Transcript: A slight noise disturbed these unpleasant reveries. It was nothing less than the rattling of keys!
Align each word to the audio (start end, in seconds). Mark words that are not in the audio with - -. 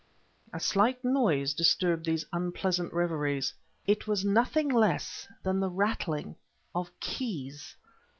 A 0.51 0.59
slight 0.59 1.05
noise 1.05 1.53
disturbed 1.53 2.07
these 2.07 2.25
unpleasant 2.33 2.91
reveries. 2.91 3.53
It 3.85 4.07
was 4.07 4.25
nothing 4.25 4.67
less 4.67 5.27
than 5.43 5.59
the 5.59 5.69
rattling 5.69 6.37
of 6.73 6.89
keys! 6.99 7.75